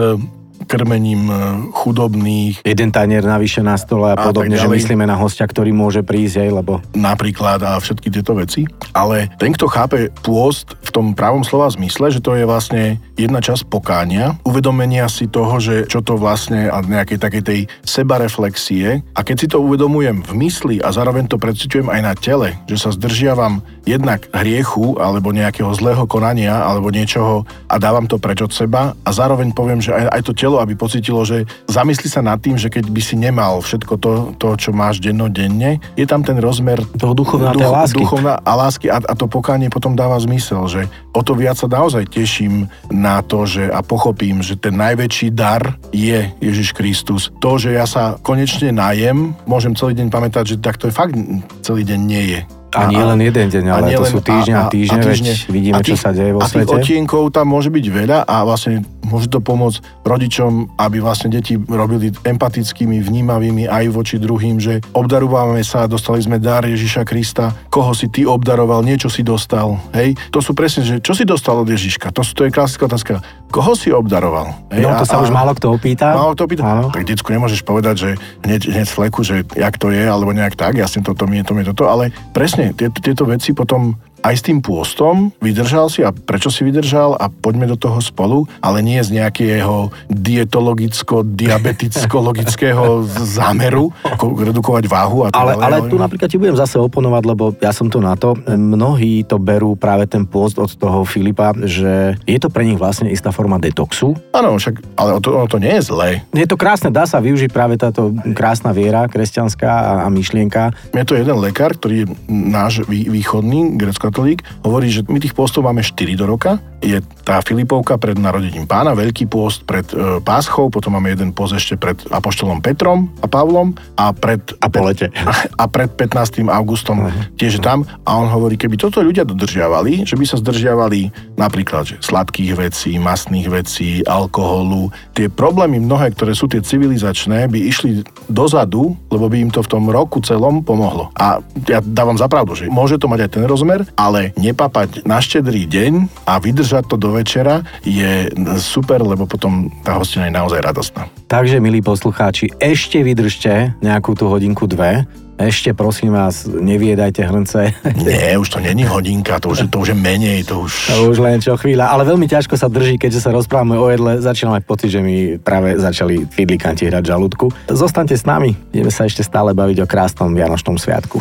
[0.68, 1.34] krmením e,
[1.72, 2.60] chudobných.
[2.60, 6.44] Jeden tanier navyše na stole a, a podobne, že myslíme na hostia, ktorý môže prísť
[6.44, 6.72] aj, lebo...
[6.92, 8.68] Napríklad a všetky tieto veci.
[8.92, 13.40] Ale ten, kto chápe pôst v tom pravom slova zmysle, že to je vlastne jedna
[13.40, 19.00] časť pokánia, uvedomenia si toho, že čo to vlastne a nejakej takej tej sebareflexie.
[19.16, 22.76] A keď si to uvedomujem v mysli a zároveň to precitujem aj na tele, že
[22.76, 28.52] sa zdržiavam jednak hriechu alebo nejakého zlého konania alebo niečoho a dávam to preč od
[28.52, 32.36] seba a zároveň poviem, že aj, aj to telo, aby pocitilo, že zamysli sa nad
[32.36, 36.36] tým, že keď by si nemal všetko to, to čo máš dennodenne, je tam ten
[36.36, 38.04] rozmer toho duchovná duch, lásky.
[38.04, 40.82] Duchovná a lásky a, a to pokánie potom dáva zmysel, že
[41.16, 45.78] o to viac sa naozaj teším na to, že a pochopím, že ten najväčší dar
[45.94, 47.32] je Ježiš Kristus.
[47.40, 51.14] To, že ja sa konečne najem, môžem celý deň pamätať, že tak to je fakt
[51.62, 52.57] celý deň nie je.
[52.68, 55.32] A, a nie len jeden deň, ale to sú týždňa a, a týždne, a týždne
[55.32, 56.60] veď vidíme, a tých, čo sa deje vo a svete.
[56.60, 61.32] A tých odtienkov tam môže byť veľa a vlastne môže to pomôcť rodičom, aby vlastne
[61.32, 67.56] deti robili empatickými, vnímavými aj voči druhým, že obdarúvame sa, dostali sme dar Ježiša Krista,
[67.72, 69.80] koho si ty obdaroval, niečo si dostal.
[69.96, 70.20] Hej?
[70.28, 72.12] To sú presne, že čo si dostal od Ježiška?
[72.12, 73.24] To, to je klasická otázka.
[73.48, 74.52] Koho si obdaroval?
[74.68, 74.84] Hej?
[74.84, 76.12] No, to sa a, už málo kto opýta.
[76.12, 76.68] Málo kto opýta.
[76.68, 76.92] Áno.
[76.92, 78.10] Tak decku nemôžeš povedať, že
[78.44, 81.52] hneď, hneď fleku, že jak to je, alebo nejak tak, jasne toto mi je, to
[81.56, 86.02] mi je toto, ale presne, tieto, tieto veci potom aj s tým pôstom, vydržal si
[86.02, 93.92] a prečo si vydržal a poďme do toho spolu, ale nie z nejakého dietologicko-diabeticko-logického zámeru,
[94.18, 98.02] redukovať váhu a ale, ale tu napríklad ti budem zase oponovať, lebo ja som tu
[98.02, 98.34] na to.
[98.48, 103.10] Mnohí to berú práve ten pôst od toho Filipa, že je to pre nich vlastne
[103.12, 104.18] istá forma detoxu.
[104.34, 106.26] Áno, však, ale to, to nie je zlé.
[106.34, 110.74] Je to krásne, dá sa využiť práve táto krásna viera kresťanská a, a myšlienka.
[110.90, 115.68] Je to jeden lekár, ktorý je náš východný, grecko katolík, hovorí, že my tých postov
[115.68, 116.56] máme 4 do roka.
[116.78, 121.58] Je tá Filipovka pred narodením pána, veľký post pred e, Páschou, potom máme jeden post
[121.58, 124.40] ešte pred Apoštolom Petrom a Pavlom a pred...
[124.62, 125.12] A po lete.
[125.62, 126.46] A pred 15.
[126.48, 127.34] augustom uh-huh.
[127.34, 127.82] tiež tam.
[128.06, 132.94] A on hovorí, keby toto ľudia dodržiavali, že by sa zdržiavali napríklad že sladkých vecí,
[132.96, 139.36] masných vecí, alkoholu, tie problémy mnohé, ktoré sú tie civilizačné, by išli dozadu, lebo by
[139.48, 141.10] im to v tom roku celom pomohlo.
[141.18, 145.66] A ja dávam zapravdu, že môže to mať aj ten rozmer, ale nepapať na štedrý
[145.66, 145.92] deň
[146.28, 148.28] a vydržať to do večera je
[148.60, 151.08] super, lebo potom tá hostina je naozaj radostná.
[151.24, 155.08] Takže, milí poslucháči, ešte vydržte nejakú tú hodinku dve,
[155.40, 157.72] ešte prosím vás, neviedajte hrnce.
[158.04, 160.92] Nie, už to není hodinka, to už, to už je menej, to už...
[160.92, 164.20] To už len čo chvíľa, ale veľmi ťažko sa drží, keďže sa rozprávame o jedle,
[164.20, 167.48] začínam mať pocit, že mi práve začali fidlikanti hrať žalúdku.
[167.72, 171.16] Zostaňte s nami, ideme sa ešte stále baviť o krásnom Vianočnom sviatku.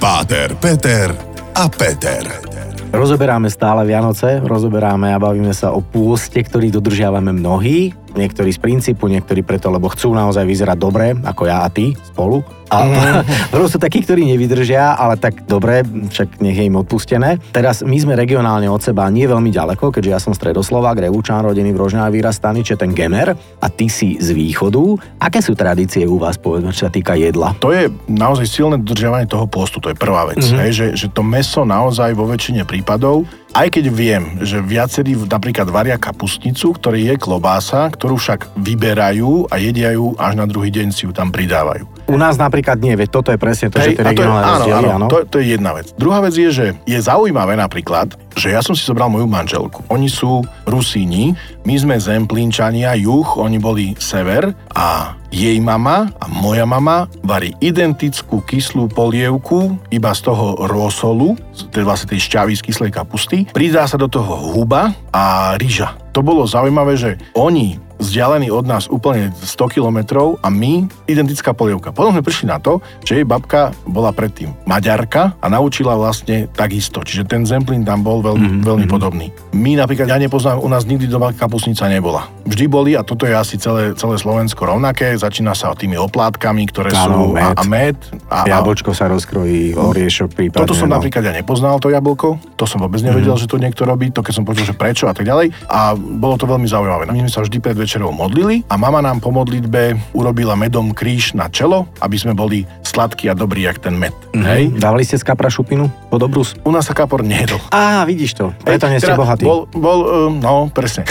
[0.00, 1.12] Páter, Peter
[1.52, 2.69] a Peter.
[2.90, 9.10] Rozoberáme stále Vianoce, rozoberáme a bavíme sa o pôste, ktorý dodržiavame mnohí, niektorí z princípu,
[9.10, 12.42] niektorí preto, lebo chcú naozaj vyzerať dobre, ako ja a ty spolu.
[12.70, 12.86] A
[13.50, 13.66] mm.
[13.66, 17.42] sú takí, ktorí nevydržia, ale tak dobre, však nech je im odpustené.
[17.50, 21.74] Teraz my sme regionálne od seba nie veľmi ďaleko, keďže ja som stredoslovák, Revúčan, rodený
[21.74, 24.94] v Rožňave vyrastaný, čiže ten Gemer a ty si z východu.
[25.18, 27.58] Aké sú tradície u vás, povedzme, čo sa týka jedla?
[27.58, 30.38] To je naozaj silné dodržiavanie toho postu, to je prvá vec.
[30.38, 30.60] Mm-hmm.
[30.62, 35.66] Hej, že, že to meso naozaj vo väčšine prípadov aj keď viem, že viacerí napríklad
[35.66, 40.88] varia kapustnicu, ktorý je klobása, ktorú však vyberajú a jedia ju až na druhý deň
[40.88, 41.84] si ju tam pridávajú.
[42.08, 44.88] U nás napríklad nie, veď toto je presne to, Hej, že tie regionálne áno, rozdiely,
[44.88, 45.06] áno, áno.
[45.12, 45.92] To, to je jedna vec.
[46.00, 49.84] Druhá vec je, že je zaujímavé napríklad, že ja som si zobral moju manželku.
[49.92, 51.36] Oni sú Rusíni,
[51.68, 58.42] my sme Zemplínčania, juh, oni boli sever a jej mama a moja mama varí identickú
[58.42, 61.38] kyslú polievku iba z toho rosolu,
[61.70, 63.46] teda vlastne tej šťavy z kyslej kapusty.
[63.54, 65.94] Pridá sa do toho huba a rýža.
[66.10, 71.92] To bolo zaujímavé, že oni vzdialený od nás úplne 100 kilometrov a my identická polievka.
[71.92, 77.04] Potom sme prišli na to, že jej babka bola predtým Maďarka a naučila vlastne takisto.
[77.04, 78.66] Čiže ten zemplín tam bol veľmi, mm-hmm.
[78.66, 79.28] veľmi podobný.
[79.52, 82.26] My napríklad, ja nepoznám, u nás nikdy doma kapusnica nebola.
[82.48, 86.90] Vždy boli, a toto je asi celé, celé Slovensko rovnaké, začína sa tými oplátkami, ktoré
[86.96, 87.44] Áno, sú med.
[87.44, 87.96] a, a med.
[88.32, 90.64] A, Jablčko sa rozkrojí, oriešok prípadne.
[90.64, 90.96] Toto som no.
[90.96, 92.40] napríklad ja nepoznal, to jablko.
[92.56, 93.44] To som vôbec nevedel, mm-hmm.
[93.44, 95.52] že to niekto robí, to keď som počul, že prečo a tak ďalej.
[95.68, 97.10] A bolo to veľmi zaujímavé.
[97.10, 101.34] My sme sa vždy pred večerou modlili a mama nám po modlitbe urobila medom kríž
[101.34, 104.14] na čelo, aby sme boli sladkí a dobrí, jak ten med.
[104.30, 104.46] Mm-hmm.
[104.46, 104.62] Hej?
[104.78, 106.54] Dávali ste z kapra šupinu pod obrus?
[106.62, 107.58] U nás sa kapor nejedol.
[107.74, 109.42] Á, vidíš to, preto nie ste teda bohatí.
[109.42, 111.02] Bol, bol um, no, presne.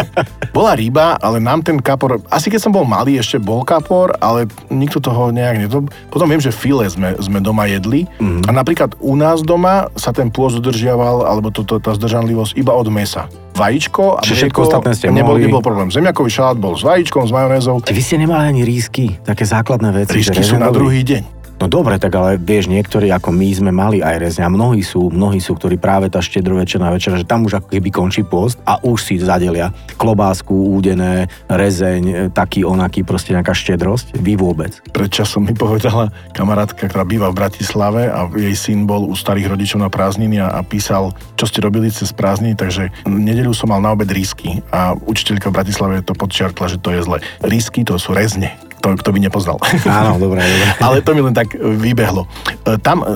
[0.56, 4.48] Bola ryba, ale nám ten kapor, asi keď som bol malý, ešte bol kapor, ale
[4.72, 5.84] nikto toho nejak nedo...
[6.08, 8.48] Potom viem, že file sme, sme doma jedli mm-hmm.
[8.48, 12.72] a napríklad u nás doma sa ten pôz udržiaval, alebo to, to, tá zdržanlivosť iba
[12.72, 13.28] od mesa
[13.62, 15.46] vajíčko a všetko ostatné ste nebol, mohli...
[15.46, 15.88] nebol problém.
[15.94, 17.78] Zemiakový šalát bol s vajíčkom, s majonézou.
[17.86, 20.18] Vy ste nemali ani rísky, také základné veci.
[20.18, 21.41] Rísky sú na druhý deň.
[21.62, 25.38] No dobre, tak ale vieš, niektorí ako my sme mali aj rezňa, mnohí sú, mnohí
[25.38, 28.98] sú, ktorí práve tá štedrovečerná večera, že tam už ako keby končí post a už
[28.98, 34.18] si zadelia klobásku, údené, rezeň, taký onaký, proste nejaká štedrosť.
[34.18, 34.74] Vy vôbec.
[34.90, 39.54] Pred časom mi povedala kamarátka, ktorá býva v Bratislave a jej syn bol u starých
[39.54, 43.78] rodičov na prázdniny a, a písal, čo ste robili cez prázdniny, takže nedeľu som mal
[43.78, 47.22] na obed risky a učiteľka v Bratislave to podčiarkla, že to je zle.
[47.46, 48.50] Risky to sú rezne
[48.82, 49.56] to, kto by nepoznal.
[49.86, 50.66] Áno, dobre, dobre.
[50.82, 52.26] Ale to mi len tak vybehlo.
[52.66, 53.06] E, tam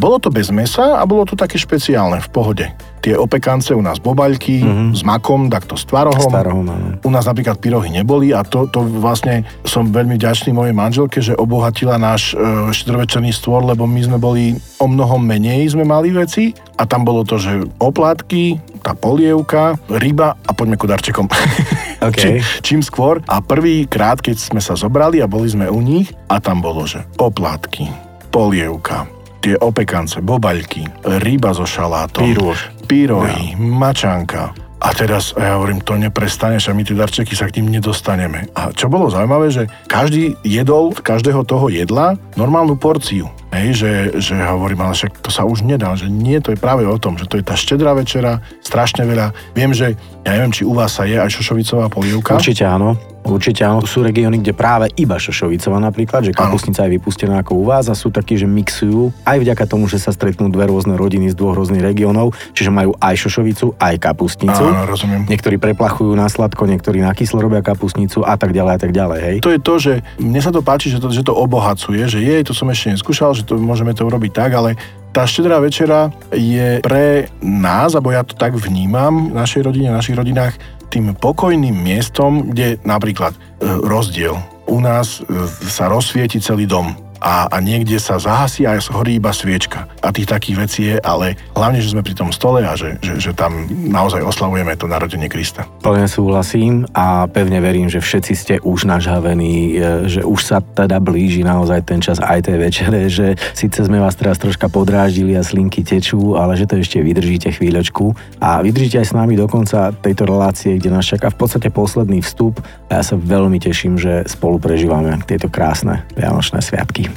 [0.00, 2.66] bolo to bez mesa a bolo to také špeciálne, v pohode
[2.98, 4.90] tie opekance u nás bobaľky mm-hmm.
[4.92, 6.28] s makom, takto s tvarohom.
[6.28, 6.66] S tvarohom
[7.06, 11.38] U nás napríklad pyrohy neboli a to, to vlastne som veľmi vďačný mojej manželke, že
[11.38, 16.52] obohatila náš e, štedrovečerný stôl, lebo my sme boli o mnoho menej sme mali veci
[16.76, 21.26] a tam bolo to, že oplátky, tá polievka, ryba a poďme ku darčekom.
[22.08, 22.40] Okay.
[22.40, 23.20] Či, čím skôr.
[23.28, 27.04] A prvýkrát, keď sme sa zobrali a boli sme u nich a tam bolo, že
[27.20, 27.88] oplátky,
[28.32, 29.04] polievka,
[29.44, 30.88] tie opekance, bobaľky,
[31.22, 32.58] ryba so šalátom, Pírož.
[32.88, 34.67] pyrohy, mačanka.
[34.88, 38.48] A teraz ja hovorím, to neprestaneš a my tie darčeky sa k ním nedostaneme.
[38.56, 43.28] A čo bolo zaujímavé, že každý jedol každého toho jedla normálnu porciu.
[43.52, 46.88] Hej, že, že hovorím, ale však to sa už nedá, že nie, to je práve
[46.88, 49.36] o tom, že to je tá štedrá večera, strašne veľa.
[49.52, 49.92] Viem, že,
[50.24, 52.40] ja neviem, či u vás sa je aj šošovicová polievka.
[52.40, 52.96] Určite áno.
[53.28, 57.64] Určite áno, sú regióny, kde práve iba šošovicová napríklad, že kapusnica je vypustená ako u
[57.68, 61.28] vás a sú takí, že mixujú aj vďaka tomu, že sa stretnú dve rôzne rodiny
[61.30, 64.64] z dvoch rôznych regiónov, čiže majú aj šošovicu, aj kapustnicu.
[64.64, 65.28] Áno, rozumiem.
[65.28, 69.20] Niektorí preplachujú na sladko, niektorí na kyslo robia kapustnicu a tak ďalej a tak ďalej.
[69.20, 69.36] Hej.
[69.44, 72.34] To je to, že mne sa to páči, že to, že to obohacuje, že je,
[72.42, 74.80] to som ešte neskúšal, že to môžeme to urobiť tak, ale
[75.12, 79.98] tá štedrá večera je pre nás, alebo ja to tak vnímam, v našej rodine, v
[79.98, 80.54] našich rodinách,
[80.88, 83.38] tým pokojným miestom, kde napríklad e,
[83.84, 84.40] rozdiel.
[84.68, 89.34] U nás e, sa rozsvieti celý dom a, a niekde sa zahasí a horí iba
[89.34, 89.90] sviečka.
[90.02, 93.18] A tých takých vecí je, ale hlavne, že sme pri tom stole a že, že,
[93.18, 95.66] že tam naozaj oslavujeme to narodenie Krista.
[95.82, 101.02] Plne súhlasím a pevne verím, že všetci ste už nažhavení, e, že už sa teda
[101.02, 105.42] blíži naozaj ten čas aj tej večere, že síce sme vás teraz troška podráždili a
[105.42, 109.90] slinky tečú, ale že to ešte vydržíte chvíľočku a vydržíte aj s nami do konca
[109.92, 114.24] tejto relácie, kde nás čaká v podstate posledný vstup a ja sa veľmi teším, že
[114.30, 117.07] spolu prežívame tieto krásne Vianočné sviatky.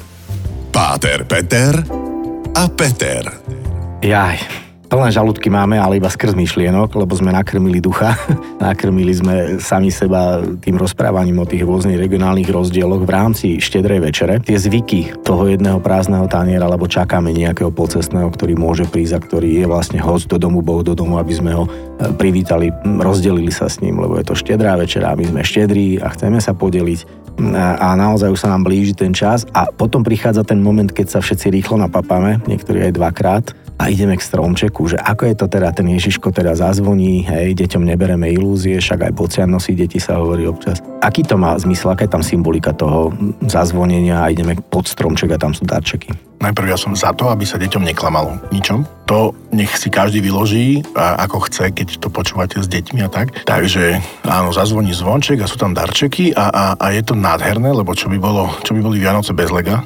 [0.71, 1.83] Páter Peter
[2.55, 3.31] a Peter.
[4.01, 4.39] Jaj,
[4.91, 8.11] plné žalúdky máme, ale iba skrz myšlienok, lebo sme nakrmili ducha.
[8.59, 14.43] nakrmili sme sami seba tým rozprávaním o tých rôznych regionálnych rozdieloch v rámci štedrej večere.
[14.43, 19.63] Tie zvyky toho jedného prázdneho taniera, alebo čakáme nejakého pocestného, ktorý môže prísť a ktorý
[19.63, 21.69] je vlastne host do domu, boh do domu, aby sme ho e,
[22.19, 26.43] privítali, rozdelili sa s ním, lebo je to štedrá večera, my sme štedrí a chceme
[26.43, 27.23] sa podeliť
[27.57, 31.19] a naozaj už sa nám blíži ten čas a potom prichádza ten moment, keď sa
[31.23, 33.45] všetci rýchlo napapáme, niektorí aj dvakrát
[33.77, 37.83] a ideme k stromčeku, že ako je to teda, ten Ježiško teda zazvoní, hej, deťom
[37.83, 40.79] nebereme ilúzie, však aj bocian nosí deti sa hovorí občas.
[41.03, 43.11] Aký to má zmysel, aká je tam symbolika toho
[43.45, 46.30] zazvonenia a ideme pod stromček a tam sú darčeky?
[46.41, 48.81] Najprv ja som za to, aby sa deťom neklamalo ničom.
[49.05, 53.43] To nech si každý vyloží, a ako chce, keď to počúvate s deťmi a tak.
[53.43, 57.91] Takže áno, zazvoní zvonček a sú tam darčeky a, a, a je to nádherné, lebo
[57.91, 59.83] čo by, bolo, čo by boli Vianoce bez lega.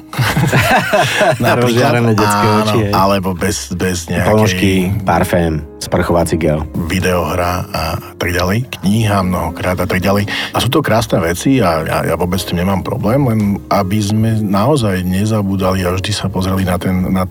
[1.42, 2.80] Napríklad, áno, oči.
[2.94, 4.30] Alebo bez, bez nejakej...
[4.30, 6.62] Ponožky, parfém, sprchovací gel.
[6.86, 7.82] Videohra a
[8.14, 8.70] tak ďalej.
[8.78, 10.30] Kniha mnohokrát a tak ďalej.
[10.54, 13.40] A sú to krásne veci a ja, ja vôbec s tým nemám problém, len
[13.74, 17.26] aby sme naozaj nezabudali a vždy sa pozreli pozreli na, ten, na,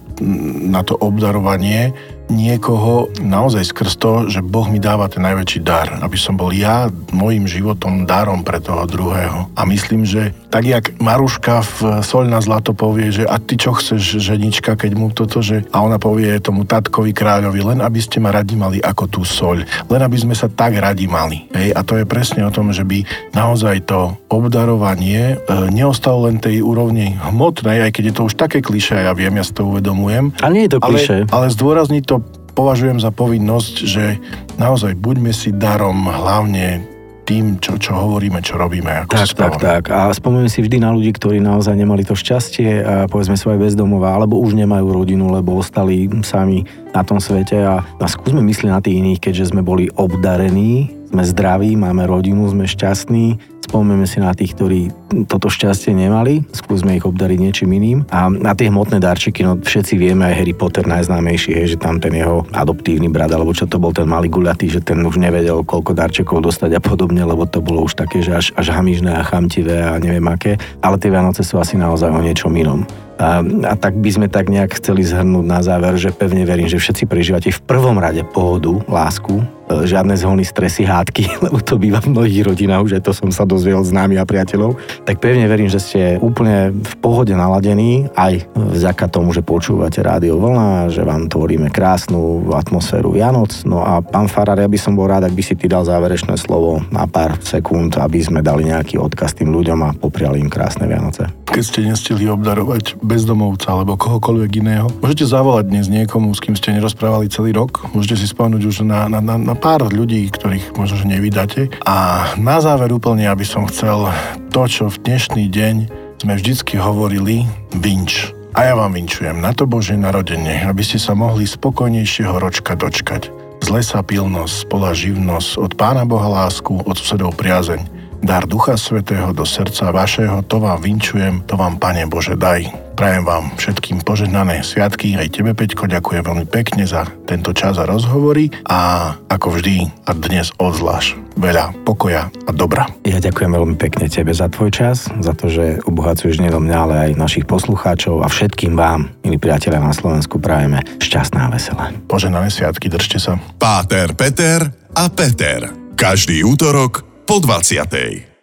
[0.67, 1.95] na to obdarovanie
[2.29, 6.89] niekoho naozaj skrz to, že Boh mi dáva ten najväčší dar, aby som bol ja
[7.13, 9.49] môjim životom darom pre toho druhého.
[9.53, 13.75] A myslím, že tak jak Maruška v Soľ na zlato povie, že a ty čo
[13.75, 18.23] chceš, ženička, keď mu toto, že a ona povie tomu tatkovi kráľovi, len aby ste
[18.23, 21.45] ma radi mali ako tú soľ, len aby sme sa tak radi mali.
[21.51, 21.75] Hej?
[21.75, 23.03] A to je presne o tom, že by
[23.35, 28.59] naozaj to obdarovanie e, neostalo len tej úrovni hmotnej, aj keď je to už také
[28.63, 30.31] klišé, ja viem, ja si to uvedomujem.
[30.39, 31.27] A nie je to klišé.
[31.27, 32.14] Ale, ale zdôrazniť to
[32.55, 34.17] považujem za povinnosť, že
[34.55, 39.03] naozaj buďme si darom hlavne tým, čo, čo hovoríme, čo robíme.
[39.03, 39.83] Ako tak, tak, tak.
[39.89, 44.13] A spomeňme si vždy na ľudí, ktorí naozaj nemali to šťastie a povedzme svoje bezdomová,
[44.13, 46.63] alebo už nemajú rodinu, lebo ostali sami
[46.93, 51.25] na tom svete a, a skúsme myslieť na tých iných, keďže sme boli obdarení, sme
[51.25, 54.93] zdraví, máme rodinu, sme šťastní, spomeňme si na tých, ktorí
[55.25, 56.45] toto šťastie nemali.
[56.53, 57.99] Skúsme ich obdariť niečím iným.
[58.13, 61.97] A na tie hmotné darčeky, no všetci vieme, aj Harry Potter najznámejší, je, že tam
[61.97, 65.65] ten jeho adoptívny brat, alebo čo to bol ten malý guľatý, že ten už nevedel,
[65.65, 69.25] koľko darčekov dostať a podobne, lebo to bolo už také, že až, až hamižné a
[69.25, 70.61] chamtivé a neviem aké.
[70.85, 72.85] Ale tie Vianoce sú asi naozaj o niečom inom.
[73.15, 73.39] A,
[73.71, 77.07] a tak by sme tak nejak chceli zhrnúť na záver, že pevne verím, že všetci
[77.07, 79.39] prežívate v prvom rade pohodu, lásku,
[79.69, 83.81] žiadne zhony, stresy, hádky, lebo to býva v mnohých rodinách, aj to som sa dozvedel
[83.81, 84.77] s námi a priateľov.
[85.05, 90.37] Tak pevne verím, že ste úplne v pohode naladení, aj vďaka tomu, že počúvate rádio
[90.37, 93.65] vlna, že vám tvoríme krásnu atmosféru Vianoc.
[93.65, 96.37] No a pán Farar, ja by som bol rád, ak by si ty dal záverečné
[96.37, 100.85] slovo na pár sekúnd, aby sme dali nejaký odkaz tým ľuďom a popriali im krásne
[100.85, 101.31] Vianoce.
[101.49, 104.87] Keď ste nestihli obdarovať bezdomovca alebo kohokoľvek iného.
[104.99, 107.87] Môžete zavolať dnes niekomu, s kým ste nerozprávali celý rok.
[107.95, 111.71] Môžete si spomenúť už na, na, na, na pár ľudí, ktorých možno, že nevydáte.
[111.87, 114.11] A na záver úplne, aby som chcel
[114.51, 115.75] to, čo v dnešný deň
[116.21, 117.47] sme vždycky hovorili,
[117.79, 118.35] vinč.
[118.55, 123.27] A ja vám vinčujem na to Božie narodenie, aby ste sa mohli spokojnejšieho ročka dočkať.
[123.59, 127.94] Z lesa pilnosť, spola živnosť, od Pána Boha lásku, od susedov priazeň
[128.25, 132.65] dar Ducha Svetého do srdca vašeho, to vám vinčujem, to vám, Pane Bože, daj.
[132.97, 137.85] Prajem vám všetkým požehnané sviatky, aj tebe, Peťko, ďakujem veľmi pekne za tento čas a
[137.85, 142.87] rozhovory a ako vždy a dnes odzvlášť veľa pokoja a dobra.
[143.05, 146.95] Ja ďakujem veľmi pekne tebe za tvoj čas, za to, že obohacuješ nielen mňa, ale
[147.11, 151.85] aj našich poslucháčov a všetkým vám, milí priatelia na Slovensku, prajeme šťastná a veselé.
[152.09, 153.37] Požehnané sviatky, držte sa.
[153.59, 154.65] Páter, Peter
[154.95, 155.67] a Peter.
[155.99, 158.34] Každý útorok po 20.